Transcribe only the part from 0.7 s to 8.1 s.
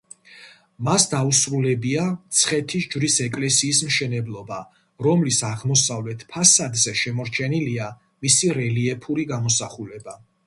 მას დაუსრულებია მცხეთის ჯვრის ეკლესიის მშენებლობა, რომლის აღმოსავლეთ ფასადზე შემორჩენილია